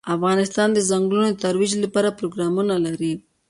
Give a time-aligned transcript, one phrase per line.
[0.15, 3.13] افغانستان د ځنګلونه د ترویج لپاره پروګرامونه لري.